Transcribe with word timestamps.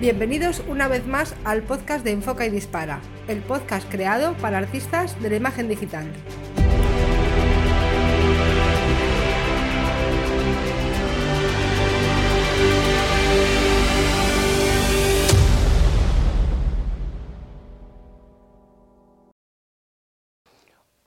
Bienvenidos 0.00 0.62
una 0.66 0.88
vez 0.88 1.06
más 1.06 1.36
al 1.44 1.62
podcast 1.62 2.02
de 2.06 2.12
Enfoca 2.12 2.46
y 2.46 2.48
Dispara, 2.48 3.02
el 3.28 3.42
podcast 3.42 3.86
creado 3.90 4.32
para 4.38 4.56
artistas 4.56 5.20
de 5.20 5.28
la 5.28 5.36
imagen 5.36 5.68
digital. 5.68 6.06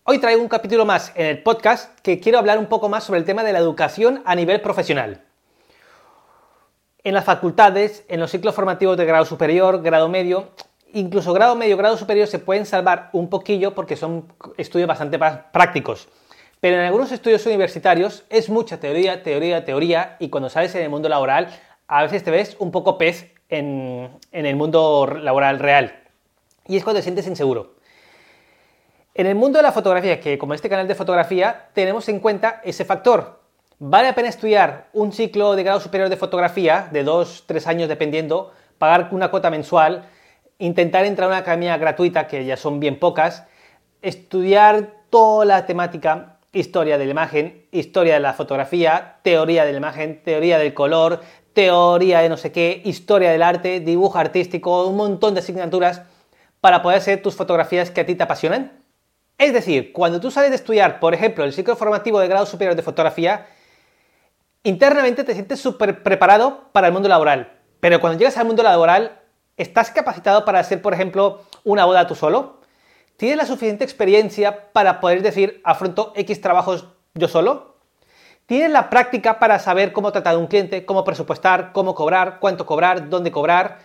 Hoy 0.03 0.19
traigo 0.19 0.43
un 0.43 0.47
capítulo 0.47 0.85
más 0.85 1.11
en 1.15 1.25
el 1.25 1.41
podcast 1.41 1.99
que 2.01 2.19
quiero 2.19 2.37
hablar 2.37 2.59
un 2.59 2.67
poco 2.67 2.89
más 2.89 3.05
sobre 3.05 3.19
el 3.21 3.25
tema 3.25 3.43
de 3.43 3.53
la 3.53 3.59
educación 3.59 4.21
a 4.23 4.35
nivel 4.35 4.61
profesional. 4.61 5.32
En 7.03 7.13
las 7.13 7.25
facultades, 7.25 8.05
en 8.07 8.19
los 8.19 8.31
ciclos 8.31 8.55
formativos 8.55 8.95
de 8.95 9.05
grado 9.05 9.25
superior, 9.25 9.81
grado 9.81 10.07
medio, 10.07 10.49
incluso 10.93 11.33
grado 11.33 11.55
medio, 11.55 11.75
grado 11.75 11.97
superior 11.97 12.27
se 12.27 12.39
pueden 12.39 12.65
salvar 12.65 13.09
un 13.11 13.29
poquillo 13.29 13.75
porque 13.75 13.97
son 13.97 14.25
estudios 14.57 14.87
bastante 14.87 15.19
prácticos. 15.19 16.07
Pero 16.61 16.77
en 16.77 16.83
algunos 16.83 17.11
estudios 17.11 17.45
universitarios 17.45 18.23
es 18.29 18.49
mucha 18.49 18.79
teoría, 18.79 19.21
teoría, 19.21 19.65
teoría 19.65 20.15
y 20.19 20.29
cuando 20.29 20.49
sales 20.49 20.73
en 20.75 20.83
el 20.83 20.89
mundo 20.89 21.09
laboral 21.09 21.49
a 21.87 22.03
veces 22.03 22.23
te 22.23 22.31
ves 22.31 22.55
un 22.59 22.71
poco 22.71 22.97
pez 22.97 23.33
en, 23.49 24.09
en 24.31 24.45
el 24.45 24.55
mundo 24.55 25.05
laboral 25.05 25.59
real. 25.59 26.03
Y 26.67 26.77
es 26.77 26.85
cuando 26.85 26.99
te 26.99 27.03
sientes 27.03 27.27
inseguro. 27.27 27.73
En 29.13 29.27
el 29.27 29.35
mundo 29.35 29.59
de 29.59 29.63
la 29.63 29.73
fotografía, 29.73 30.21
que 30.21 30.37
como 30.37 30.53
este 30.53 30.69
canal 30.69 30.87
de 30.87 30.95
fotografía, 30.95 31.67
tenemos 31.73 32.07
en 32.07 32.21
cuenta 32.21 32.61
ese 32.63 32.85
factor. 32.85 33.42
¿Vale 33.85 34.07
la 34.07 34.15
pena 34.15 34.29
estudiar 34.29 34.87
un 34.93 35.11
ciclo 35.11 35.57
de 35.57 35.63
grado 35.63 35.81
superior 35.81 36.07
de 36.07 36.15
fotografía, 36.15 36.87
de 36.93 37.03
dos, 37.03 37.43
tres 37.47 37.67
años 37.67 37.89
dependiendo, 37.89 38.53
pagar 38.77 39.09
una 39.11 39.29
cuota 39.29 39.49
mensual, 39.49 40.05
intentar 40.57 41.03
entrar 41.03 41.25
a 41.25 41.33
una 41.33 41.37
academia 41.39 41.75
gratuita, 41.75 42.25
que 42.25 42.45
ya 42.45 42.55
son 42.55 42.79
bien 42.79 42.97
pocas, 42.97 43.45
estudiar 44.01 45.03
toda 45.09 45.43
la 45.43 45.65
temática, 45.65 46.37
historia 46.53 46.97
de 46.97 47.03
la 47.03 47.11
imagen, 47.11 47.65
historia 47.73 48.13
de 48.13 48.21
la 48.21 48.31
fotografía, 48.31 49.17
teoría 49.21 49.65
de 49.65 49.73
la 49.73 49.79
imagen, 49.79 50.23
teoría 50.23 50.59
del 50.59 50.73
color, 50.73 51.19
teoría 51.51 52.21
de 52.21 52.29
no 52.29 52.37
sé 52.37 52.53
qué, 52.53 52.81
historia 52.85 53.31
del 53.31 53.43
arte, 53.43 53.81
dibujo 53.81 54.17
artístico, 54.17 54.87
un 54.87 54.95
montón 54.95 55.33
de 55.33 55.41
asignaturas 55.41 56.03
para 56.61 56.81
poder 56.81 56.99
hacer 56.99 57.21
tus 57.21 57.35
fotografías 57.35 57.91
que 57.91 57.99
a 57.99 58.05
ti 58.05 58.15
te 58.15 58.23
apasionan? 58.23 58.81
Es 59.37 59.51
decir, 59.51 59.91
cuando 59.91 60.21
tú 60.21 60.31
sales 60.31 60.51
de 60.51 60.55
estudiar, 60.55 61.01
por 61.01 61.13
ejemplo, 61.13 61.43
el 61.43 61.51
ciclo 61.51 61.75
formativo 61.75 62.21
de 62.21 62.29
grado 62.29 62.45
superior 62.45 62.77
de 62.77 62.81
fotografía, 62.81 63.45
internamente 64.63 65.23
te 65.23 65.33
sientes 65.33 65.59
súper 65.59 66.03
preparado 66.03 66.69
para 66.71 66.87
el 66.87 66.93
mundo 66.93 67.09
laboral. 67.09 67.59
Pero 67.79 67.99
cuando 67.99 68.17
llegas 68.17 68.37
al 68.37 68.45
mundo 68.45 68.63
laboral, 68.63 69.19
¿estás 69.57 69.91
capacitado 69.91 70.45
para 70.45 70.59
hacer, 70.59 70.81
por 70.81 70.93
ejemplo, 70.93 71.41
una 71.63 71.85
boda 71.85 72.07
tú 72.07 72.15
solo? 72.15 72.61
¿Tienes 73.17 73.37
la 73.37 73.45
suficiente 73.45 73.83
experiencia 73.83 74.71
para 74.71 74.99
poder 74.99 75.21
decir, 75.21 75.61
afronto 75.63 76.13
X 76.15 76.41
trabajos 76.41 76.87
yo 77.13 77.27
solo? 77.27 77.75
¿Tienes 78.45 78.71
la 78.71 78.89
práctica 78.89 79.39
para 79.39 79.59
saber 79.59 79.93
cómo 79.93 80.11
tratar 80.11 80.35
a 80.35 80.37
un 80.37 80.47
cliente, 80.47 80.85
cómo 80.85 81.03
presupuestar, 81.03 81.71
cómo 81.71 81.95
cobrar, 81.95 82.39
cuánto 82.39 82.65
cobrar, 82.65 83.09
dónde 83.09 83.31
cobrar, 83.31 83.79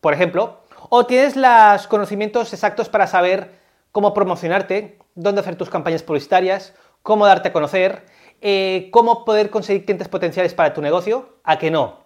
por 0.00 0.14
ejemplo? 0.14 0.60
¿O 0.88 1.06
tienes 1.06 1.36
los 1.36 1.86
conocimientos 1.86 2.52
exactos 2.52 2.88
para 2.88 3.06
saber 3.06 3.58
cómo 3.90 4.14
promocionarte, 4.14 4.98
dónde 5.14 5.40
hacer 5.40 5.56
tus 5.56 5.70
campañas 5.70 6.02
publicitarias, 6.02 6.74
cómo 7.02 7.26
darte 7.26 7.48
a 7.48 7.52
conocer, 7.52 8.06
eh, 8.46 8.90
cómo 8.90 9.24
poder 9.24 9.48
conseguir 9.48 9.86
clientes 9.86 10.06
potenciales 10.06 10.52
para 10.52 10.74
tu 10.74 10.82
negocio, 10.82 11.30
a 11.44 11.58
que 11.58 11.70
no. 11.70 12.04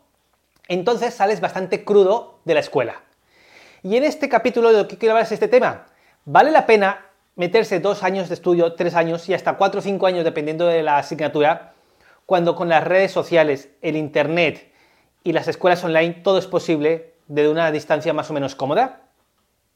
Entonces 0.68 1.12
sales 1.12 1.40
bastante 1.40 1.84
crudo 1.84 2.38
de 2.44 2.54
la 2.54 2.60
escuela. 2.60 3.02
Y 3.82 3.96
en 3.96 4.04
este 4.04 4.28
capítulo 4.28 4.72
de 4.72 4.78
lo 4.78 4.86
que 4.86 4.98
quiero 4.98 5.14
hablar 5.14 5.26
es 5.26 5.32
este 5.32 5.48
tema. 5.48 5.86
¿Vale 6.24 6.52
la 6.52 6.64
pena 6.64 7.06
meterse 7.34 7.80
dos 7.80 8.04
años 8.04 8.28
de 8.28 8.34
estudio, 8.34 8.74
tres 8.74 8.94
años 8.94 9.28
y 9.28 9.34
hasta 9.34 9.56
cuatro 9.56 9.80
o 9.80 9.82
cinco 9.82 10.06
años 10.06 10.22
dependiendo 10.22 10.68
de 10.68 10.84
la 10.84 10.98
asignatura, 10.98 11.72
cuando 12.24 12.54
con 12.54 12.68
las 12.68 12.84
redes 12.84 13.10
sociales, 13.10 13.70
el 13.82 13.96
Internet 13.96 14.70
y 15.24 15.32
las 15.32 15.48
escuelas 15.48 15.82
online 15.82 16.20
todo 16.22 16.38
es 16.38 16.46
posible 16.46 17.14
desde 17.26 17.48
una 17.48 17.72
distancia 17.72 18.12
más 18.12 18.30
o 18.30 18.34
menos 18.34 18.54
cómoda? 18.54 19.07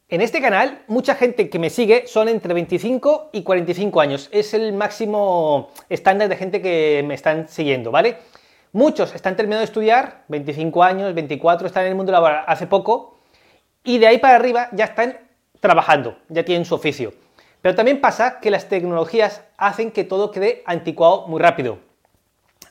En 0.08 0.20
este 0.20 0.42
canal, 0.42 0.82
mucha 0.88 1.14
gente 1.14 1.48
que 1.48 1.58
me 1.58 1.70
sigue 1.70 2.06
son 2.06 2.28
entre 2.28 2.52
25 2.52 3.30
y 3.32 3.42
45 3.42 4.00
años. 4.00 4.28
Es 4.30 4.52
el 4.52 4.72
máximo 4.74 5.70
estándar 5.88 6.28
de 6.28 6.36
gente 6.36 6.60
que 6.60 7.02
me 7.06 7.14
están 7.14 7.48
siguiendo, 7.48 7.90
¿vale? 7.90 8.18
Muchos 8.72 9.14
están 9.14 9.36
terminando 9.36 9.60
de 9.60 9.66
estudiar, 9.66 10.24
25 10.28 10.82
años, 10.82 11.14
24, 11.14 11.66
están 11.66 11.84
en 11.84 11.90
el 11.90 11.94
mundo 11.94 12.12
laboral 12.12 12.44
hace 12.46 12.66
poco, 12.66 13.18
y 13.84 13.98
de 13.98 14.06
ahí 14.06 14.18
para 14.18 14.36
arriba 14.36 14.68
ya 14.72 14.84
están 14.84 15.18
trabajando, 15.60 16.18
ya 16.28 16.44
tienen 16.44 16.64
su 16.64 16.74
oficio. 16.74 17.12
Pero 17.60 17.74
también 17.74 18.00
pasa 18.00 18.40
que 18.40 18.50
las 18.50 18.68
tecnologías 18.68 19.42
hacen 19.56 19.92
que 19.92 20.04
todo 20.04 20.30
quede 20.30 20.62
anticuado 20.66 21.26
muy 21.26 21.40
rápido. 21.40 21.78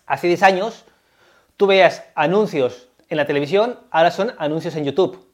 Hace 0.05 0.27
10 0.27 0.43
años, 0.43 0.85
tú 1.57 1.67
veas 1.67 2.03
anuncios 2.15 2.89
en 3.09 3.17
la 3.17 3.25
televisión, 3.25 3.79
ahora 3.89 4.11
son 4.11 4.33
anuncios 4.37 4.75
en 4.75 4.85
YouTube. 4.85 5.30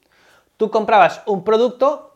Tú 0.57 0.71
comprabas 0.71 1.21
un 1.27 1.43
producto, 1.43 2.15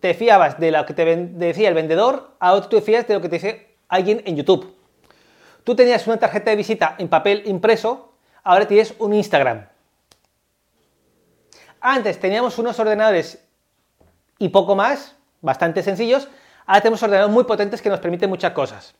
te 0.00 0.14
fiabas 0.14 0.58
de 0.60 0.70
lo 0.70 0.84
que 0.86 0.94
te 0.94 1.16
decía 1.16 1.68
el 1.68 1.74
vendedor, 1.74 2.36
ahora 2.38 2.62
tú 2.62 2.76
te 2.76 2.82
fías 2.82 3.06
de 3.06 3.14
lo 3.14 3.20
que 3.20 3.28
te 3.28 3.36
dice 3.36 3.76
alguien 3.88 4.22
en 4.26 4.36
YouTube. 4.36 4.74
Tú 5.64 5.74
tenías 5.74 6.06
una 6.06 6.18
tarjeta 6.18 6.50
de 6.50 6.56
visita 6.56 6.94
en 6.98 7.08
papel 7.08 7.42
impreso, 7.46 8.12
ahora 8.42 8.66
tienes 8.66 8.94
un 8.98 9.14
Instagram. 9.14 9.66
Antes 11.80 12.20
teníamos 12.20 12.58
unos 12.58 12.78
ordenadores 12.78 13.42
y 14.38 14.50
poco 14.50 14.74
más, 14.74 15.16
bastante 15.40 15.82
sencillos, 15.82 16.28
ahora 16.66 16.82
tenemos 16.82 17.02
ordenadores 17.02 17.32
muy 17.32 17.44
potentes 17.44 17.80
que 17.80 17.88
nos 17.88 18.00
permiten 18.00 18.28
muchas 18.28 18.52
cosas. 18.52 18.94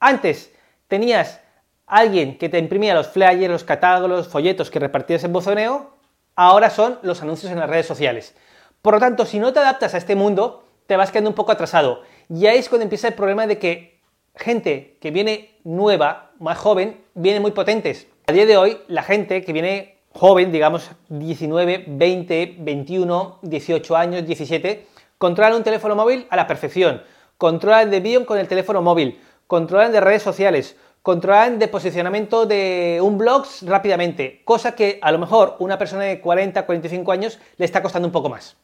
Antes 0.00 0.54
tenías 0.88 1.40
alguien 1.86 2.38
que 2.38 2.48
te 2.48 2.58
imprimía 2.58 2.94
los 2.94 3.08
flyers, 3.08 3.50
los 3.50 3.64
catálogos, 3.64 4.10
los 4.10 4.28
folletos 4.28 4.70
que 4.70 4.78
repartías 4.78 5.24
en 5.24 5.32
buzoneo, 5.32 5.97
ahora 6.38 6.70
son 6.70 7.00
los 7.02 7.20
anuncios 7.20 7.50
en 7.50 7.58
las 7.58 7.68
redes 7.68 7.86
sociales. 7.86 8.32
Por 8.80 8.94
lo 8.94 9.00
tanto, 9.00 9.26
si 9.26 9.40
no 9.40 9.52
te 9.52 9.58
adaptas 9.58 9.94
a 9.94 9.98
este 9.98 10.14
mundo, 10.14 10.62
te 10.86 10.96
vas 10.96 11.10
quedando 11.10 11.30
un 11.30 11.34
poco 11.34 11.50
atrasado. 11.50 12.02
Y 12.28 12.46
ahí 12.46 12.58
es 12.58 12.68
cuando 12.68 12.84
empieza 12.84 13.08
el 13.08 13.14
problema 13.14 13.48
de 13.48 13.58
que 13.58 13.98
gente 14.36 14.98
que 15.00 15.10
viene 15.10 15.58
nueva, 15.64 16.30
más 16.38 16.56
joven, 16.56 17.02
viene 17.14 17.40
muy 17.40 17.50
potentes. 17.50 18.06
A 18.28 18.32
día 18.32 18.46
de 18.46 18.56
hoy, 18.56 18.78
la 18.86 19.02
gente 19.02 19.42
que 19.42 19.52
viene 19.52 19.98
joven, 20.12 20.52
digamos 20.52 20.88
19, 21.08 21.86
20, 21.88 22.56
21, 22.60 23.38
18 23.42 23.96
años, 23.96 24.24
17, 24.24 24.86
controlan 25.18 25.54
un 25.54 25.64
teléfono 25.64 25.96
móvil 25.96 26.28
a 26.30 26.36
la 26.36 26.46
perfección, 26.46 27.02
controlan 27.36 27.90
de 27.90 27.98
vídeo 27.98 28.24
con 28.24 28.38
el 28.38 28.46
teléfono 28.46 28.80
móvil, 28.80 29.20
controlan 29.48 29.90
de 29.90 30.00
redes 30.00 30.22
sociales, 30.22 30.76
controlan 31.02 31.58
de 31.58 31.68
posicionamiento 31.68 32.46
de 32.46 33.00
un 33.02 33.18
blog 33.18 33.46
rápidamente, 33.62 34.42
cosa 34.44 34.74
que 34.74 34.98
a 35.02 35.12
lo 35.12 35.18
mejor 35.18 35.56
una 35.58 35.78
persona 35.78 36.04
de 36.04 36.20
40, 36.20 36.66
45 36.66 37.12
años 37.12 37.38
le 37.56 37.64
está 37.64 37.82
costando 37.82 38.06
un 38.06 38.12
poco 38.12 38.28
más. 38.28 38.56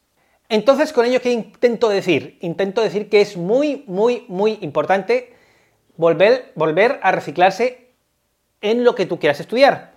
Entonces, 0.47 0.93
con 0.93 1.05
ello, 1.05 1.21
¿qué 1.21 1.31
intento 1.31 1.89
decir? 1.89 2.37
Intento 2.41 2.81
decir 2.81 3.09
que 3.09 3.21
es 3.21 3.35
muy, 3.35 3.83
muy, 3.87 4.25
muy 4.27 4.59
importante 4.61 5.33
volver, 5.97 6.51
volver 6.55 6.99
a 7.01 7.11
reciclarse 7.11 7.89
en 8.61 8.83
lo 8.83 8.93
que 8.93 9.05
tú 9.05 9.17
quieras 9.17 9.39
estudiar. 9.39 9.93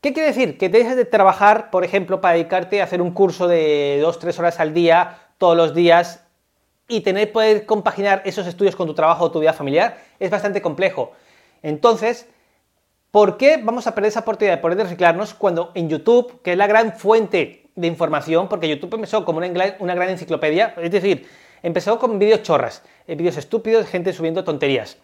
¿Qué 0.00 0.12
quiere 0.12 0.28
decir? 0.28 0.58
Que 0.58 0.68
dejes 0.70 0.96
de 0.96 1.04
trabajar, 1.04 1.70
por 1.70 1.84
ejemplo, 1.84 2.20
para 2.20 2.34
dedicarte 2.34 2.80
a 2.80 2.84
hacer 2.84 3.02
un 3.02 3.12
curso 3.12 3.46
de 3.46 4.00
2-3 4.02 4.38
horas 4.38 4.58
al 4.58 4.72
día, 4.72 5.18
todos 5.38 5.56
los 5.56 5.74
días, 5.74 6.24
y 6.88 7.02
tener 7.02 7.30
poder 7.30 7.66
compaginar 7.66 8.22
esos 8.24 8.46
estudios 8.46 8.74
con 8.74 8.86
tu 8.86 8.94
trabajo 8.94 9.24
o 9.26 9.30
tu 9.30 9.40
vida 9.40 9.52
familiar 9.52 9.98
es 10.18 10.30
bastante 10.30 10.60
complejo. 10.60 11.12
Entonces, 11.62 12.26
¿por 13.10 13.36
qué 13.36 13.60
vamos 13.62 13.86
a 13.86 13.94
perder 13.94 14.08
esa 14.08 14.20
oportunidad 14.20 14.56
de 14.56 14.62
poder 14.62 14.78
reciclarnos 14.78 15.34
cuando 15.34 15.72
en 15.74 15.88
YouTube, 15.88 16.40
que 16.42 16.52
es 16.52 16.58
la 16.58 16.66
gran 16.66 16.92
fuente 16.92 17.70
de 17.74 17.86
información, 17.86 18.48
porque 18.48 18.68
YouTube 18.68 18.94
empezó 18.94 19.24
como 19.24 19.38
una, 19.38 19.94
gran 19.94 20.08
enciclopedia, 20.08 20.74
es 20.80 20.90
decir, 20.90 21.28
empezó 21.62 21.98
con 21.98 22.18
vídeos 22.18 22.42
chorras, 22.42 22.82
eh, 23.06 23.14
vídeos 23.14 23.36
estúpidos, 23.36 23.86
gente 23.86 24.12
subiendo 24.12 24.44
tonterías. 24.44 24.98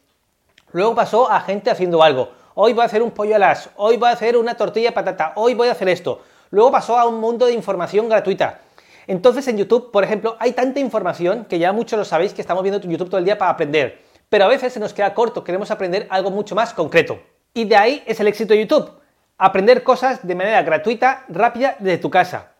Luego 0.72 0.94
pasó 0.94 1.30
a 1.30 1.40
gente 1.40 1.70
haciendo 1.70 2.02
algo. 2.02 2.30
Hoy 2.54 2.72
voy 2.72 2.82
a 2.82 2.86
hacer 2.86 3.02
un 3.02 3.10
pollo 3.10 3.38
las, 3.38 3.70
hoy 3.76 3.96
voy 3.96 4.08
a 4.08 4.12
hacer 4.12 4.36
una 4.36 4.56
tortilla 4.56 4.88
de 4.88 4.94
patata, 4.94 5.32
hoy 5.36 5.54
voy 5.54 5.68
a 5.68 5.72
hacer 5.72 5.88
esto. 5.88 6.22
Luego 6.50 6.70
pasó 6.70 6.98
a 6.98 7.06
un 7.06 7.20
mundo 7.20 7.46
de 7.46 7.52
información 7.52 8.08
gratuita. 8.08 8.60
Entonces 9.06 9.46
en 9.48 9.58
YouTube, 9.58 9.90
por 9.90 10.04
ejemplo, 10.04 10.36
hay 10.38 10.52
tanta 10.52 10.80
información 10.80 11.44
que 11.44 11.58
ya 11.58 11.72
muchos 11.72 11.98
lo 11.98 12.04
sabéis 12.04 12.32
que 12.34 12.40
estamos 12.40 12.62
viendo 12.62 12.80
YouTube 12.80 13.08
todo 13.08 13.18
el 13.18 13.24
día 13.24 13.38
para 13.38 13.52
aprender 13.52 14.05
pero 14.28 14.44
a 14.44 14.48
veces 14.48 14.72
se 14.72 14.80
nos 14.80 14.92
queda 14.92 15.14
corto, 15.14 15.44
queremos 15.44 15.70
aprender 15.70 16.06
algo 16.10 16.30
mucho 16.30 16.54
más 16.54 16.74
concreto. 16.74 17.20
Y 17.54 17.64
de 17.64 17.76
ahí 17.76 18.02
es 18.06 18.20
el 18.20 18.28
éxito 18.28 18.54
de 18.54 18.60
YouTube, 18.60 18.90
aprender 19.38 19.82
cosas 19.82 20.26
de 20.26 20.34
manera 20.34 20.62
gratuita, 20.62 21.24
rápida, 21.28 21.76
desde 21.78 21.98
tu 21.98 22.10
casa. 22.10 22.52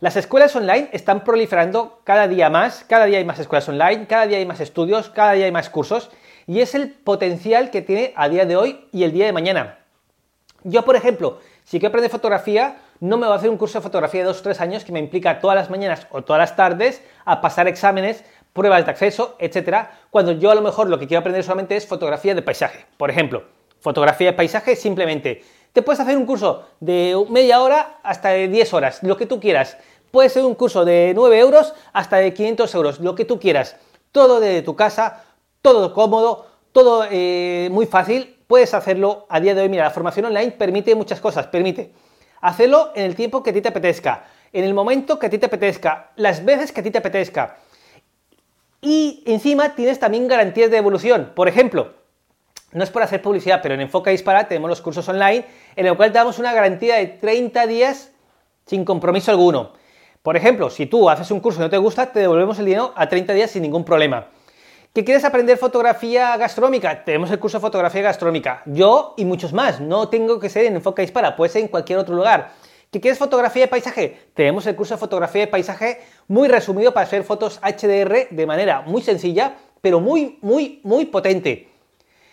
Las 0.00 0.16
escuelas 0.16 0.56
online 0.56 0.88
están 0.92 1.22
proliferando 1.22 2.00
cada 2.04 2.26
día 2.26 2.50
más, 2.50 2.84
cada 2.88 3.04
día 3.04 3.18
hay 3.18 3.24
más 3.24 3.38
escuelas 3.38 3.68
online, 3.68 4.06
cada 4.06 4.26
día 4.26 4.38
hay 4.38 4.46
más 4.46 4.60
estudios, 4.60 5.10
cada 5.10 5.32
día 5.32 5.44
hay 5.44 5.52
más 5.52 5.70
cursos, 5.70 6.10
y 6.46 6.60
es 6.60 6.74
el 6.74 6.90
potencial 6.90 7.70
que 7.70 7.82
tiene 7.82 8.12
a 8.16 8.28
día 8.28 8.44
de 8.44 8.56
hoy 8.56 8.88
y 8.90 9.04
el 9.04 9.12
día 9.12 9.26
de 9.26 9.32
mañana. 9.32 9.78
Yo, 10.64 10.84
por 10.84 10.96
ejemplo, 10.96 11.38
Si 11.64 11.78
quiero 11.78 11.88
aprender 11.88 12.10
fotografía, 12.10 12.76
no 13.00 13.16
me 13.16 13.26
voy 13.26 13.34
a 13.34 13.38
hacer 13.38 13.50
un 13.50 13.56
curso 13.56 13.78
de 13.78 13.82
fotografía 13.82 14.20
de 14.20 14.26
2 14.26 14.40
o 14.40 14.42
3 14.42 14.60
años 14.60 14.84
que 14.84 14.92
me 14.92 14.98
implica 14.98 15.40
todas 15.40 15.56
las 15.56 15.70
mañanas 15.70 16.06
o 16.10 16.22
todas 16.22 16.40
las 16.40 16.56
tardes 16.56 17.02
a 17.24 17.40
pasar 17.40 17.68
exámenes, 17.68 18.24
pruebas 18.52 18.84
de 18.84 18.90
acceso, 18.90 19.36
etcétera, 19.38 20.00
cuando 20.10 20.32
yo 20.32 20.50
a 20.50 20.54
lo 20.54 20.62
mejor 20.62 20.88
lo 20.88 20.98
que 20.98 21.06
quiero 21.06 21.20
aprender 21.20 21.42
solamente 21.42 21.76
es 21.76 21.86
fotografía 21.86 22.34
de 22.34 22.42
paisaje. 22.42 22.86
Por 22.96 23.10
ejemplo, 23.10 23.44
fotografía 23.80 24.28
de 24.28 24.36
paisaje 24.36 24.76
simplemente. 24.76 25.42
Te 25.72 25.82
puedes 25.82 26.00
hacer 26.00 26.16
un 26.16 26.26
curso 26.26 26.66
de 26.80 27.16
media 27.30 27.62
hora 27.62 27.98
hasta 28.02 28.30
de 28.30 28.48
10 28.48 28.74
horas, 28.74 29.02
lo 29.02 29.16
que 29.16 29.26
tú 29.26 29.40
quieras. 29.40 29.78
Puede 30.10 30.28
ser 30.28 30.44
un 30.44 30.54
curso 30.54 30.84
de 30.84 31.12
9 31.14 31.38
euros 31.38 31.72
hasta 31.94 32.18
de 32.18 32.34
500 32.34 32.74
euros, 32.74 33.00
lo 33.00 33.14
que 33.14 33.24
tú 33.24 33.40
quieras. 33.40 33.76
Todo 34.12 34.40
desde 34.40 34.60
tu 34.60 34.76
casa, 34.76 35.24
todo 35.62 35.94
cómodo, 35.94 36.46
todo 36.72 37.06
eh, 37.10 37.68
muy 37.72 37.86
fácil. 37.86 38.36
Puedes 38.46 38.74
hacerlo 38.74 39.24
a 39.30 39.40
día 39.40 39.54
de 39.54 39.62
hoy. 39.62 39.70
Mira, 39.70 39.84
la 39.84 39.90
formación 39.90 40.26
online 40.26 40.50
permite 40.52 40.94
muchas 40.94 41.20
cosas. 41.20 41.46
Permite 41.46 41.92
hacerlo 42.42 42.92
en 42.94 43.06
el 43.06 43.14
tiempo 43.14 43.42
que 43.42 43.50
a 43.50 43.52
ti 43.54 43.62
te 43.62 43.68
apetezca, 43.68 44.24
en 44.52 44.64
el 44.64 44.74
momento 44.74 45.18
que 45.18 45.26
a 45.26 45.30
ti 45.30 45.38
te 45.38 45.46
apetezca, 45.46 46.10
las 46.16 46.44
veces 46.44 46.72
que 46.72 46.80
a 46.80 46.82
ti 46.82 46.90
te 46.90 46.98
apetezca. 46.98 47.56
Y 48.84 49.22
encima 49.26 49.76
tienes 49.76 50.00
también 50.00 50.26
garantías 50.26 50.68
de 50.68 50.76
evolución. 50.76 51.30
Por 51.36 51.46
ejemplo, 51.46 51.92
no 52.72 52.82
es 52.82 52.90
por 52.90 53.04
hacer 53.04 53.22
publicidad, 53.22 53.60
pero 53.62 53.74
en 53.74 53.80
Enfoca 53.80 54.10
Dispara 54.10 54.48
tenemos 54.48 54.68
los 54.68 54.82
cursos 54.82 55.08
online 55.08 55.44
en 55.76 55.86
el 55.86 55.96
cual 55.96 56.12
damos 56.12 56.40
una 56.40 56.52
garantía 56.52 56.96
de 56.96 57.06
30 57.06 57.68
días 57.68 58.10
sin 58.66 58.84
compromiso 58.84 59.30
alguno. 59.30 59.70
Por 60.20 60.36
ejemplo, 60.36 60.68
si 60.68 60.86
tú 60.86 61.08
haces 61.08 61.30
un 61.30 61.38
curso 61.38 61.60
y 61.60 61.62
no 61.62 61.70
te 61.70 61.78
gusta, 61.78 62.10
te 62.10 62.18
devolvemos 62.18 62.58
el 62.58 62.64
dinero 62.64 62.92
a 62.96 63.08
30 63.08 63.32
días 63.34 63.52
sin 63.52 63.62
ningún 63.62 63.84
problema. 63.84 64.26
¿Que 64.92 65.04
quieres 65.04 65.24
aprender 65.24 65.58
fotografía 65.58 66.36
gastronómica? 66.36 67.04
Tenemos 67.04 67.30
el 67.30 67.38
curso 67.38 67.58
de 67.58 67.62
fotografía 67.62 68.02
gastronómica. 68.02 68.62
Yo 68.66 69.14
y 69.16 69.24
muchos 69.24 69.52
más. 69.52 69.80
No 69.80 70.08
tengo 70.08 70.40
que 70.40 70.50
ser 70.50 70.64
en 70.66 70.74
Enfoca 70.74 71.02
Dispara, 71.02 71.36
puede 71.36 71.52
ser 71.52 71.62
en 71.62 71.68
cualquier 71.68 72.00
otro 72.00 72.16
lugar. 72.16 72.50
¿Que 72.92 73.00
quieres 73.00 73.18
fotografía 73.18 73.62
de 73.62 73.68
paisaje? 73.68 74.20
Tenemos 74.34 74.66
el 74.66 74.76
curso 74.76 74.92
de 74.92 75.00
fotografía 75.00 75.40
de 75.40 75.46
paisaje 75.46 76.02
muy 76.28 76.46
resumido 76.46 76.92
para 76.92 77.06
hacer 77.06 77.24
fotos 77.24 77.58
HDR 77.62 78.28
de 78.30 78.46
manera 78.46 78.82
muy 78.82 79.00
sencilla, 79.00 79.56
pero 79.80 79.98
muy, 79.98 80.38
muy, 80.42 80.78
muy 80.82 81.06
potente. 81.06 81.70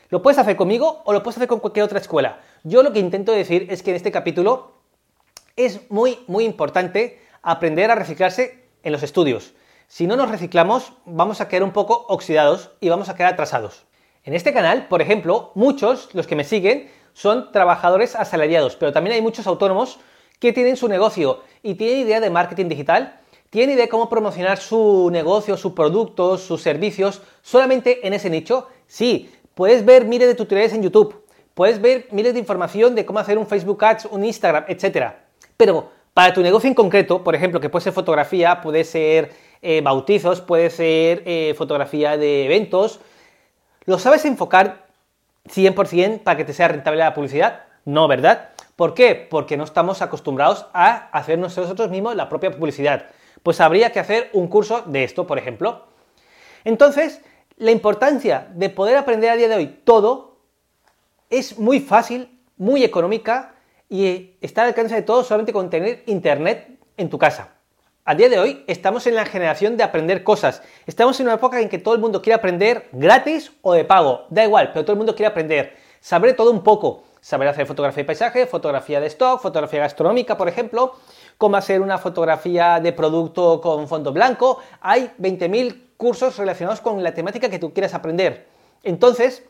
Lo 0.09 0.21
puedes 0.21 0.37
hacer 0.37 0.57
conmigo 0.57 1.01
o 1.05 1.13
lo 1.13 1.23
puedes 1.23 1.37
hacer 1.37 1.47
con 1.47 1.61
cualquier 1.61 1.85
otra 1.85 1.99
escuela. 1.99 2.41
Yo 2.65 2.83
lo 2.83 2.91
que 2.91 2.99
intento 2.99 3.31
decir 3.31 3.67
es 3.69 3.81
que 3.83 3.91
en 3.91 3.95
este 3.95 4.11
capítulo 4.11 4.73
es 5.55 5.89
muy, 5.89 6.19
muy 6.27 6.43
importante 6.43 7.21
aprender 7.41 7.89
a 7.89 7.95
reciclarse 7.95 8.65
en 8.83 8.91
los 8.91 9.01
estudios. 9.01 9.53
Si 9.87 10.07
no 10.07 10.17
nos 10.17 10.29
reciclamos, 10.29 10.91
vamos 11.05 11.39
a 11.39 11.47
quedar 11.47 11.63
un 11.63 11.71
poco 11.71 12.05
oxidados 12.09 12.71
y 12.81 12.89
vamos 12.89 13.07
a 13.07 13.15
quedar 13.15 13.31
atrasados. 13.31 13.85
En 14.25 14.33
este 14.33 14.51
canal, 14.51 14.89
por 14.89 15.01
ejemplo, 15.01 15.53
muchos, 15.55 16.13
los 16.13 16.27
que 16.27 16.35
me 16.35 16.43
siguen, 16.43 16.91
son 17.13 17.53
trabajadores 17.53 18.13
asalariados, 18.13 18.75
pero 18.75 18.91
también 18.91 19.15
hay 19.15 19.21
muchos 19.21 19.47
autónomos 19.47 19.99
que 20.39 20.53
tienen 20.53 20.77
su 20.77 20.87
negocio 20.87 21.43
y 21.61 21.75
tienen 21.75 21.99
idea 21.99 22.19
de 22.19 22.29
marketing 22.29 22.69
digital, 22.69 23.19
tienen 23.49 23.75
idea 23.75 23.85
de 23.85 23.89
cómo 23.89 24.09
promocionar 24.09 24.57
su 24.57 25.09
negocio, 25.11 25.57
sus 25.57 25.73
productos, 25.73 26.41
sus 26.41 26.61
servicios 26.61 27.21
solamente 27.41 28.05
en 28.07 28.13
ese 28.13 28.29
nicho. 28.29 28.67
Sí, 28.87 29.31
puedes 29.53 29.83
ver 29.85 30.05
miles 30.05 30.27
de 30.27 30.35
tutoriales 30.35 30.73
en 30.73 30.83
YouTube, 30.83 31.23
puedes 31.53 31.81
ver 31.81 32.07
miles 32.11 32.33
de 32.33 32.39
información 32.39 32.95
de 32.95 33.05
cómo 33.05 33.19
hacer 33.19 33.37
un 33.37 33.47
Facebook 33.47 33.83
Ads, 33.83 34.05
un 34.05 34.23
Instagram, 34.23 34.65
etc. 34.67 35.13
Pero 35.57 35.89
para 36.13 36.33
tu 36.33 36.41
negocio 36.41 36.67
en 36.67 36.73
concreto, 36.75 37.23
por 37.23 37.35
ejemplo, 37.35 37.59
que 37.59 37.69
puede 37.69 37.83
ser 37.83 37.93
fotografía, 37.93 38.61
puede 38.61 38.83
ser 38.83 39.31
eh, 39.61 39.81
bautizos, 39.81 40.41
puede 40.41 40.69
ser 40.69 41.23
eh, 41.25 41.53
fotografía 41.57 42.17
de 42.17 42.45
eventos, 42.45 43.01
¿lo 43.85 43.99
sabes 43.99 44.23
enfocar 44.25 44.87
100% 45.47 46.23
para 46.23 46.37
que 46.37 46.45
te 46.45 46.53
sea 46.53 46.67
rentable 46.67 46.99
la 46.99 47.13
publicidad? 47.13 47.63
No, 47.85 48.07
¿verdad? 48.07 48.51
¿Por 48.79 48.93
qué? 48.93 49.13
Porque 49.13 49.57
no 49.57 49.65
estamos 49.65 50.01
acostumbrados 50.01 50.67
a 50.71 51.09
hacer 51.11 51.37
nosotros 51.37 51.89
mismos 51.89 52.15
la 52.15 52.29
propia 52.29 52.49
publicidad. 52.49 53.07
Pues 53.43 53.59
habría 53.59 53.91
que 53.91 53.99
hacer 53.99 54.29
un 54.31 54.47
curso 54.47 54.83
de 54.83 55.03
esto, 55.03 55.27
por 55.27 55.37
ejemplo. 55.37 55.83
Entonces, 56.63 57.19
la 57.57 57.71
importancia 57.71 58.47
de 58.53 58.69
poder 58.69 58.95
aprender 58.95 59.31
a 59.31 59.35
día 59.35 59.49
de 59.49 59.55
hoy 59.55 59.81
todo 59.83 60.37
es 61.29 61.59
muy 61.59 61.81
fácil, 61.81 62.39
muy 62.55 62.85
económica 62.85 63.53
y 63.89 64.35
está 64.39 64.61
al 64.61 64.69
alcance 64.69 64.95
de 64.95 65.01
todos 65.01 65.27
solamente 65.27 65.51
con 65.51 65.69
tener 65.69 66.03
internet 66.05 66.79
en 66.95 67.09
tu 67.09 67.17
casa. 67.17 67.55
A 68.05 68.15
día 68.15 68.29
de 68.29 68.39
hoy 68.39 68.63
estamos 68.65 69.05
en 69.07 69.15
la 69.15 69.25
generación 69.25 69.75
de 69.75 69.83
aprender 69.83 70.23
cosas. 70.23 70.63
Estamos 70.85 71.19
en 71.19 71.25
una 71.25 71.35
época 71.35 71.59
en 71.59 71.67
que 71.67 71.79
todo 71.79 71.95
el 71.95 71.99
mundo 71.99 72.21
quiere 72.21 72.35
aprender 72.35 72.87
gratis 72.93 73.51
o 73.61 73.73
de 73.73 73.83
pago. 73.83 74.25
Da 74.29 74.45
igual, 74.45 74.71
pero 74.71 74.85
todo 74.85 74.93
el 74.93 74.99
mundo 74.99 75.15
quiere 75.15 75.27
aprender. 75.27 75.75
Saber 75.99 76.33
todo 76.33 76.51
un 76.51 76.63
poco 76.63 77.08
saber 77.21 77.47
hacer 77.47 77.65
fotografía 77.65 78.03
de 78.03 78.07
paisaje, 78.07 78.45
fotografía 78.47 78.99
de 78.99 79.07
stock, 79.07 79.41
fotografía 79.41 79.81
gastronómica, 79.81 80.37
por 80.37 80.47
ejemplo, 80.47 80.95
cómo 81.37 81.57
hacer 81.57 81.81
una 81.81 81.97
fotografía 81.97 82.79
de 82.79 82.93
producto 82.93 83.61
con 83.61 83.87
fondo 83.87 84.11
blanco. 84.13 84.59
Hay 84.81 85.11
20.000 85.19 85.89
cursos 85.97 86.37
relacionados 86.37 86.81
con 86.81 87.03
la 87.03 87.13
temática 87.13 87.49
que 87.49 87.59
tú 87.59 87.73
quieras 87.73 87.93
aprender. 87.93 88.47
Entonces, 88.83 89.43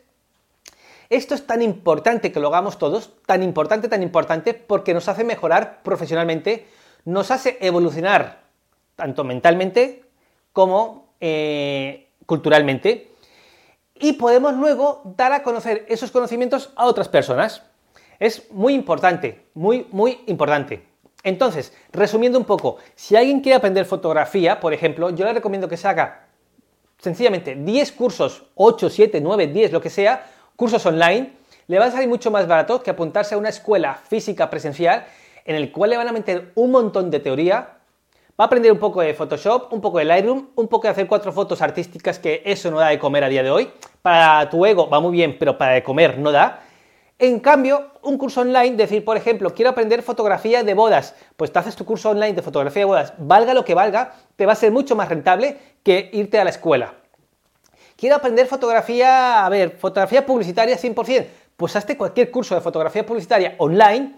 esto 1.08 1.34
es 1.34 1.46
tan 1.46 1.62
importante 1.62 2.32
que 2.32 2.40
lo 2.40 2.48
hagamos 2.48 2.78
todos, 2.78 3.12
tan 3.26 3.42
importante, 3.42 3.88
tan 3.88 4.02
importante, 4.02 4.54
porque 4.54 4.94
nos 4.94 5.08
hace 5.08 5.24
mejorar 5.24 5.82
profesionalmente, 5.82 6.66
nos 7.04 7.30
hace 7.30 7.58
evolucionar 7.60 8.40
tanto 8.96 9.24
mentalmente 9.24 10.04
como 10.52 11.14
eh, 11.20 12.08
culturalmente 12.26 13.09
y 14.00 14.14
podemos 14.14 14.54
luego 14.54 15.02
dar 15.16 15.32
a 15.32 15.42
conocer 15.42 15.84
esos 15.88 16.10
conocimientos 16.10 16.72
a 16.74 16.86
otras 16.86 17.08
personas. 17.08 17.62
Es 18.18 18.50
muy 18.50 18.74
importante, 18.74 19.46
muy, 19.54 19.86
muy 19.90 20.20
importante. 20.26 20.86
Entonces, 21.22 21.74
resumiendo 21.92 22.38
un 22.38 22.44
poco, 22.44 22.78
si 22.94 23.14
alguien 23.14 23.40
quiere 23.40 23.56
aprender 23.56 23.84
fotografía, 23.84 24.58
por 24.58 24.72
ejemplo, 24.72 25.10
yo 25.10 25.24
le 25.24 25.34
recomiendo 25.34 25.68
que 25.68 25.76
se 25.76 25.86
haga 25.86 26.26
sencillamente 26.98 27.54
10 27.54 27.92
cursos, 27.92 28.44
8, 28.54 28.90
7, 28.90 29.20
9, 29.20 29.46
10, 29.48 29.72
lo 29.72 29.80
que 29.80 29.90
sea, 29.90 30.26
cursos 30.56 30.84
online, 30.86 31.32
le 31.66 31.78
va 31.78 31.86
a 31.86 31.90
salir 31.90 32.08
mucho 32.08 32.30
más 32.30 32.46
barato 32.46 32.82
que 32.82 32.90
apuntarse 32.90 33.34
a 33.34 33.38
una 33.38 33.50
escuela 33.50 33.94
física 33.94 34.50
presencial 34.50 35.06
en 35.44 35.56
el 35.56 35.72
cual 35.72 35.90
le 35.90 35.96
van 35.96 36.08
a 36.08 36.12
meter 36.12 36.52
un 36.54 36.70
montón 36.70 37.10
de 37.10 37.20
teoría, 37.20 37.79
Va 38.40 38.44
a 38.44 38.46
aprender 38.46 38.72
un 38.72 38.78
poco 38.78 39.02
de 39.02 39.12
Photoshop, 39.12 39.70
un 39.70 39.82
poco 39.82 39.98
de 39.98 40.06
Lightroom, 40.06 40.48
un 40.54 40.66
poco 40.66 40.86
de 40.86 40.92
hacer 40.92 41.06
cuatro 41.06 41.30
fotos 41.30 41.60
artísticas, 41.60 42.18
que 42.18 42.40
eso 42.46 42.70
no 42.70 42.78
da 42.78 42.88
de 42.88 42.98
comer 42.98 43.22
a 43.22 43.28
día 43.28 43.42
de 43.42 43.50
hoy. 43.50 43.70
Para 44.00 44.48
tu 44.48 44.64
ego 44.64 44.88
va 44.88 44.98
muy 44.98 45.12
bien, 45.12 45.36
pero 45.38 45.58
para 45.58 45.72
de 45.72 45.82
comer 45.82 46.16
no 46.16 46.32
da. 46.32 46.62
En 47.18 47.38
cambio, 47.40 47.90
un 48.00 48.16
curso 48.16 48.40
online, 48.40 48.76
decir, 48.76 49.04
por 49.04 49.18
ejemplo, 49.18 49.52
quiero 49.52 49.72
aprender 49.72 50.02
fotografía 50.02 50.62
de 50.62 50.72
bodas, 50.72 51.14
pues 51.36 51.52
te 51.52 51.58
haces 51.58 51.76
tu 51.76 51.84
curso 51.84 52.08
online 52.08 52.32
de 52.32 52.40
fotografía 52.40 52.80
de 52.80 52.86
bodas, 52.86 53.12
valga 53.18 53.52
lo 53.52 53.62
que 53.62 53.74
valga, 53.74 54.14
te 54.36 54.46
va 54.46 54.54
a 54.54 54.56
ser 54.56 54.72
mucho 54.72 54.96
más 54.96 55.10
rentable 55.10 55.58
que 55.82 56.08
irte 56.14 56.40
a 56.40 56.44
la 56.44 56.48
escuela. 56.48 56.94
Quiero 57.94 58.16
aprender 58.16 58.46
fotografía, 58.46 59.44
a 59.44 59.50
ver, 59.50 59.72
fotografía 59.72 60.24
publicitaria 60.24 60.78
100%, 60.78 61.26
pues 61.58 61.76
hazte 61.76 61.98
cualquier 61.98 62.30
curso 62.30 62.54
de 62.54 62.62
fotografía 62.62 63.04
publicitaria 63.04 63.56
online 63.58 64.14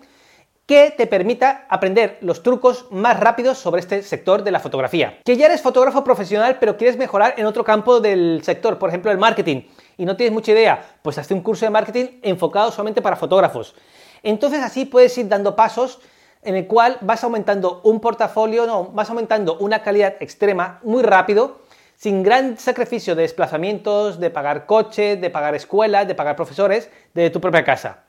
que 0.66 0.94
te 0.96 1.06
permita 1.06 1.66
aprender 1.68 2.18
los 2.20 2.42
trucos 2.42 2.86
más 2.90 3.18
rápidos 3.18 3.58
sobre 3.58 3.80
este 3.80 4.02
sector 4.02 4.42
de 4.44 4.52
la 4.52 4.60
fotografía. 4.60 5.18
Que 5.24 5.36
ya 5.36 5.46
eres 5.46 5.60
fotógrafo 5.60 6.04
profesional 6.04 6.58
pero 6.60 6.76
quieres 6.76 6.96
mejorar 6.96 7.34
en 7.36 7.46
otro 7.46 7.64
campo 7.64 8.00
del 8.00 8.42
sector, 8.44 8.78
por 8.78 8.88
ejemplo 8.88 9.10
el 9.10 9.18
marketing, 9.18 9.62
y 9.98 10.04
no 10.04 10.16
tienes 10.16 10.32
mucha 10.32 10.52
idea, 10.52 10.96
pues 11.02 11.18
hazte 11.18 11.34
un 11.34 11.40
curso 11.42 11.66
de 11.66 11.70
marketing 11.70 12.20
enfocado 12.22 12.70
solamente 12.70 13.02
para 13.02 13.16
fotógrafos. 13.16 13.74
Entonces 14.22 14.62
así 14.62 14.84
puedes 14.84 15.16
ir 15.18 15.28
dando 15.28 15.56
pasos 15.56 16.00
en 16.42 16.56
el 16.56 16.66
cual 16.66 16.98
vas 17.00 17.22
aumentando 17.24 17.80
un 17.84 18.00
portafolio, 18.00 18.66
no, 18.66 18.86
vas 18.86 19.10
aumentando 19.10 19.56
una 19.58 19.82
calidad 19.82 20.16
extrema 20.20 20.80
muy 20.82 21.02
rápido, 21.02 21.60
sin 21.96 22.22
gran 22.22 22.58
sacrificio 22.58 23.14
de 23.14 23.22
desplazamientos, 23.22 24.18
de 24.18 24.30
pagar 24.30 24.66
coche, 24.66 25.16
de 25.16 25.30
pagar 25.30 25.54
escuelas, 25.54 26.08
de 26.08 26.14
pagar 26.14 26.34
profesores, 26.34 26.90
de 27.14 27.30
tu 27.30 27.40
propia 27.40 27.64
casa. 27.64 28.04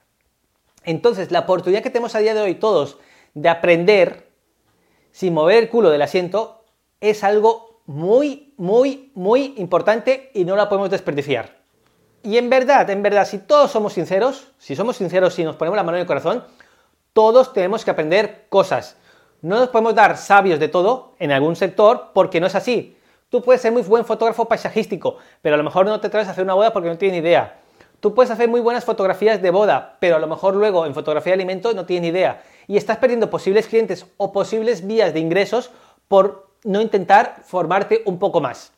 Entonces, 0.83 1.31
la 1.31 1.41
oportunidad 1.41 1.81
que 1.81 1.89
tenemos 1.89 2.15
a 2.15 2.19
día 2.19 2.33
de 2.33 2.41
hoy 2.41 2.55
todos 2.55 2.97
de 3.33 3.49
aprender 3.49 4.29
sin 5.11 5.33
mover 5.33 5.57
el 5.63 5.69
culo 5.69 5.89
del 5.89 6.01
asiento 6.01 6.63
es 6.99 7.23
algo 7.23 7.81
muy, 7.85 8.53
muy, 8.57 9.11
muy 9.13 9.53
importante 9.57 10.31
y 10.33 10.45
no 10.45 10.55
la 10.55 10.69
podemos 10.69 10.89
desperdiciar. 10.89 11.63
Y 12.23 12.37
en 12.37 12.49
verdad, 12.49 12.89
en 12.89 13.03
verdad, 13.03 13.25
si 13.25 13.39
todos 13.39 13.71
somos 13.71 13.93
sinceros, 13.93 14.51
si 14.57 14.75
somos 14.75 14.95
sinceros 14.95 15.37
y 15.39 15.43
nos 15.43 15.57
ponemos 15.57 15.75
la 15.75 15.83
mano 15.83 15.97
en 15.97 16.01
el 16.01 16.07
corazón, 16.07 16.43
todos 17.11 17.53
tenemos 17.53 17.83
que 17.83 17.91
aprender 17.91 18.45
cosas. 18.49 18.97
No 19.41 19.59
nos 19.59 19.69
podemos 19.69 19.93
dar 19.93 20.17
sabios 20.17 20.59
de 20.59 20.69
todo 20.69 21.15
en 21.19 21.31
algún 21.31 21.57
sector 21.57 22.11
porque 22.13 22.39
no 22.39 22.47
es 22.47 22.55
así. 22.55 22.97
Tú 23.29 23.41
puedes 23.41 23.61
ser 23.61 23.73
muy 23.73 23.81
buen 23.81 24.05
fotógrafo 24.05 24.45
paisajístico, 24.45 25.17
pero 25.41 25.55
a 25.55 25.57
lo 25.57 25.63
mejor 25.63 25.85
no 25.85 25.99
te 25.99 26.07
traes 26.07 26.27
a 26.27 26.31
hacer 26.31 26.43
una 26.43 26.53
boda 26.53 26.71
porque 26.71 26.87
no 26.87 26.97
tienes 26.97 27.21
ni 27.21 27.27
idea. 27.27 27.62
Tú 28.03 28.13
puedes 28.13 28.31
hacer 28.31 28.50
muy 28.50 28.60
buenas 28.60 28.83
fotografías 28.83 29.41
de 29.41 29.50
boda, 29.50 29.95
pero 30.01 30.17
a 30.17 30.19
lo 30.19 30.27
mejor 30.27 30.57
luego 30.57 30.86
en 30.86 30.93
fotografía 30.93 31.31
de 31.31 31.36
alimento 31.36 31.74
no 31.74 31.86
tienes 31.86 32.01
ni 32.01 32.07
idea. 32.10 32.43
Y 32.67 32.75
estás 32.75 32.98
perdiendo 32.98 33.29
posibles 33.29 33.67
clientes 33.67 34.05
o 34.17 34.33
posibles 34.33 34.86
vías 34.86 35.13
de 35.13 35.22
ingresos 35.22 35.72
por 36.10 36.50
no 36.65 36.81
intentar 36.81 37.38
formarte 37.45 38.01
un 38.05 38.19
poco 38.19 38.41
más. 38.41 38.74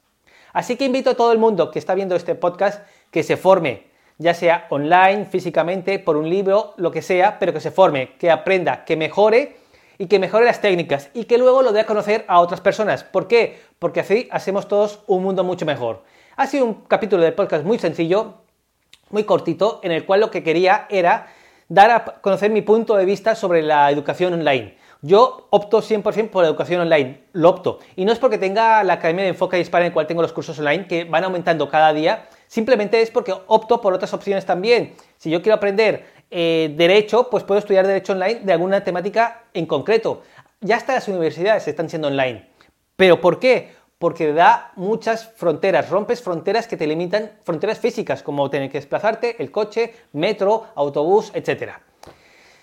Así 0.53 0.77
que 0.77 0.85
invito 0.85 1.09
a 1.09 1.15
todo 1.15 1.31
el 1.31 1.39
mundo 1.39 1.71
que 1.71 1.79
está 1.79 1.95
viendo 1.95 2.15
este 2.15 2.35
podcast 2.35 2.87
que 3.09 3.23
se 3.23 3.35
forme. 3.35 3.87
ya 4.19 4.35
sea 4.35 4.67
online, 4.69 5.25
físicamente, 5.25 5.97
por 5.97 6.17
un 6.17 6.29
libro, 6.29 6.75
lo 6.77 6.91
que 6.91 7.01
sea, 7.01 7.39
pero 7.39 7.51
que 7.51 7.61
se 7.61 7.71
forme, 7.71 8.17
que 8.19 8.29
aprenda, 8.29 8.85
que 8.85 8.95
mejore 8.95 9.57
y 9.97 10.05
que 10.05 10.19
mejore 10.19 10.45
las 10.45 10.61
técnicas 10.61 11.09
y 11.15 11.23
que 11.23 11.39
luego 11.39 11.63
lo 11.63 11.73
dé 11.73 11.79
a 11.79 11.87
conocer 11.87 12.25
a 12.27 12.41
otras 12.41 12.61
personas. 12.61 13.03
¿Por 13.03 13.27
qué? 13.27 13.59
Porque 13.79 14.01
así 14.01 14.27
hacemos 14.29 14.67
todos 14.67 14.99
un 15.07 15.23
mundo 15.23 15.43
mucho 15.43 15.65
mejor. 15.65 16.03
Ha 16.35 16.45
sido 16.45 16.65
un 16.65 16.73
capítulo 16.87 17.23
de 17.23 17.31
podcast 17.31 17.65
muy 17.65 17.79
sencillo, 17.79 18.44
muy 19.09 19.23
cortito, 19.23 19.79
en 19.83 19.91
el 19.91 20.05
cual 20.05 20.19
lo 20.19 20.31
que 20.31 20.43
quería 20.43 20.87
era 20.89 21.27
dar 21.67 21.91
a 21.91 22.05
conocer 22.21 22.51
mi 22.51 22.61
punto 22.61 22.95
de 22.95 23.05
vista 23.05 23.35
sobre 23.35 23.61
la 23.61 23.89
educación 23.89 24.33
online. 24.33 24.77
Yo 25.01 25.47
opto 25.51 25.81
100% 25.81 26.29
por 26.29 26.43
la 26.43 26.49
educación 26.49 26.81
online, 26.81 27.25
lo 27.33 27.49
opto. 27.49 27.79
Y 27.95 28.05
no 28.05 28.11
es 28.11 28.17
porque 28.17 28.37
tenga 28.37 28.83
la 28.83 28.93
Academia 28.93 29.23
de 29.23 29.29
Enfoque 29.29 29.57
y 29.57 29.59
Dispara 29.59 29.85
en 29.85 29.87
el 29.89 29.93
cual 29.93 30.07
tengo 30.07 30.21
los 30.21 30.33
cursos 30.33 30.57
online 30.57 30.87
que 30.87 31.03
van 31.03 31.23
aumentando 31.23 31.69
cada 31.69 31.93
día, 31.93 32.27
simplemente 32.47 33.01
es 33.01 33.11
porque 33.11 33.33
opto 33.47 33.81
por 33.81 33.93
otras 33.93 34.13
opciones 34.13 34.45
también. 34.45 34.93
Si 35.17 35.29
yo 35.29 35.41
quiero 35.41 35.57
aprender 35.57 36.05
eh, 36.31 36.73
derecho, 36.75 37.29
pues 37.29 37.43
puedo 37.43 37.59
estudiar 37.59 37.85
derecho 37.85 38.13
online 38.13 38.39
de 38.43 38.51
alguna 38.51 38.83
temática 38.83 39.43
en 39.53 39.65
concreto. 39.67 40.23
Ya 40.61 40.77
hasta 40.77 40.95
las 40.95 41.07
universidades 41.07 41.67
están 41.67 41.89
siendo 41.89 42.07
online. 42.07 42.49
¿Pero 42.95 43.21
por 43.21 43.39
qué? 43.39 43.73
Porque 44.05 44.33
da 44.33 44.71
muchas 44.75 45.25
fronteras, 45.35 45.89
rompes 45.89 46.21
fronteras 46.21 46.67
que 46.67 46.77
te 46.77 46.85
limitan, 46.85 47.31
fronteras 47.43 47.79
físicas, 47.79 48.21
como 48.21 48.47
tener 48.51 48.69
que 48.69 48.77
desplazarte, 48.77 49.41
el 49.41 49.49
coche, 49.49 49.95
metro, 50.13 50.67
autobús, 50.75 51.31
etc. 51.33 51.71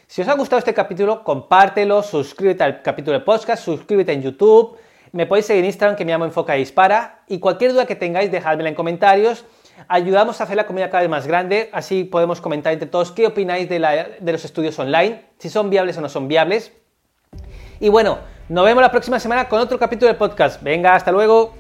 Si 0.07 0.23
os 0.23 0.29
ha 0.29 0.35
gustado 0.35 0.61
este 0.61 0.73
capítulo, 0.73 1.25
compártelo, 1.25 2.05
suscríbete 2.05 2.63
al 2.63 2.81
capítulo 2.81 3.19
de 3.19 3.25
podcast, 3.25 3.65
suscríbete 3.65 4.13
en 4.13 4.23
YouTube, 4.23 4.77
me 5.11 5.27
podéis 5.27 5.47
seguir 5.47 5.65
en 5.65 5.71
Instagram 5.71 5.97
que 5.97 6.05
me 6.05 6.13
llamo 6.13 6.27
Enfoca 6.27 6.55
y 6.57 6.61
Dispara 6.61 7.25
y 7.27 7.41
cualquier 7.41 7.73
duda 7.73 7.87
que 7.87 7.97
tengáis 7.97 8.31
dejadmela 8.31 8.69
en 8.69 8.77
comentarios 8.77 9.45
ayudamos 9.89 10.41
a 10.41 10.45
hacer 10.45 10.55
la 10.55 10.67
comunidad 10.69 10.93
cada 10.93 11.01
vez 11.01 11.11
más 11.11 11.27
grande, 11.27 11.71
así 11.73 12.05
podemos 12.05 12.41
comentar 12.41 12.73
entre 12.73 12.89
todos 12.89 13.11
qué 13.11 13.27
opináis 13.27 13.69
de, 13.69 13.81
de 14.21 14.33
los 14.33 14.45
estudios 14.45 14.79
online, 14.79 15.25
si 15.39 15.51
son 15.51 15.71
viables 15.71 15.99
o 15.99 16.03
no 16.03 16.09
son 16.09 16.29
viables. 16.29 16.71
Y 17.81 17.89
bueno, 17.89 18.19
nos 18.53 18.67
vemos 18.67 18.83
la 18.83 18.91
próxima 18.91 19.19
semana 19.19 19.49
con 19.49 19.61
otro 19.61 19.79
capítulo 19.79 20.09
del 20.09 20.17
podcast. 20.17 20.63
Venga, 20.63 20.95
hasta 20.95 21.11
luego. 21.11 21.55